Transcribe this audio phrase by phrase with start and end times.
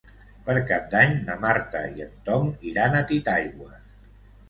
[0.45, 3.97] Per Cap d'Any na Marta i en Tom iran a Titaigües.